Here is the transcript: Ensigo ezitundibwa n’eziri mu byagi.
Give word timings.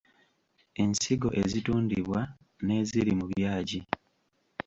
Ensigo 0.83 1.29
ezitundibwa 1.41 2.19
n’eziri 2.65 3.11
mu 3.19 3.25
byagi. 3.31 3.79